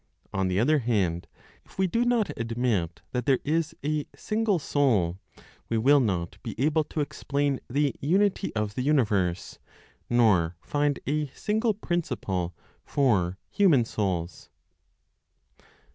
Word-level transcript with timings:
On 0.33 0.47
the 0.47 0.59
other 0.59 0.79
hand, 0.79 1.27
if 1.63 1.77
we 1.77 1.85
do 1.85 2.03
not 2.05 2.31
admit 2.35 3.03
that 3.11 3.27
there 3.27 3.37
is 3.45 3.75
a 3.85 4.07
single 4.15 4.57
Soul, 4.57 5.19
we 5.69 5.77
will 5.77 5.99
not 5.99 6.39
be 6.41 6.55
able 6.59 6.83
to 6.85 7.01
explain 7.01 7.59
the 7.69 7.93
unity 8.01 8.51
of 8.55 8.73
the 8.73 8.81
universe, 8.81 9.59
nor 10.09 10.55
find 10.59 10.99
a 11.05 11.27
single 11.35 11.75
principle 11.75 12.55
for 12.83 13.37
(human) 13.51 13.85
souls. 13.85 14.49